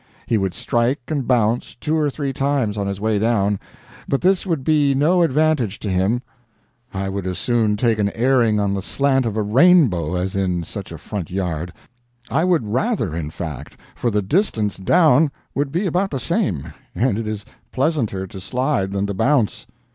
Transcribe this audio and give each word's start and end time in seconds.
He 0.25 0.35
would 0.39 0.55
strike 0.55 0.99
and 1.09 1.27
bounce, 1.27 1.75
two 1.75 1.95
or 1.95 2.09
three 2.09 2.33
times, 2.33 2.75
on 2.75 2.87
his 2.87 2.99
way 2.99 3.19
down, 3.19 3.59
but 4.07 4.21
this 4.21 4.47
would 4.47 4.63
be 4.63 4.95
no 4.95 5.21
advantage 5.21 5.77
to 5.77 5.91
him. 5.91 6.23
I 6.91 7.07
would 7.07 7.27
as 7.27 7.37
soon 7.37 7.77
take 7.77 7.99
an 7.99 8.09
airing 8.15 8.59
on 8.59 8.73
the 8.73 8.81
slant 8.81 9.27
of 9.27 9.37
a 9.37 9.43
rainbow 9.43 10.15
as 10.15 10.35
in 10.35 10.63
such 10.63 10.91
a 10.91 10.97
front 10.97 11.29
yard. 11.29 11.71
I 12.31 12.45
would 12.45 12.65
rather, 12.65 13.15
in 13.15 13.29
fact, 13.29 13.77
for 13.93 14.09
the 14.09 14.23
distance 14.23 14.77
down 14.77 15.29
would 15.53 15.71
be 15.71 15.85
about 15.85 16.09
the 16.09 16.19
same, 16.19 16.73
and 16.95 17.19
it 17.19 17.27
is 17.27 17.45
pleasanter 17.71 18.25
to 18.25 18.41
slide 18.41 18.93
than 18.93 19.05
to 19.05 19.13
bounce. 19.13 19.67